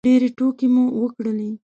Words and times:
ډېرې 0.07 0.29
ټوکې 0.37 0.67
مو 0.73 0.83
وکړلې 1.01 1.49